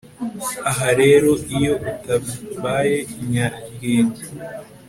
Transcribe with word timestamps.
aha 0.69 0.89
rero 1.01 1.31
iyo 1.57 1.73
utabaye 1.91 2.97
inyaryenge 3.21 4.23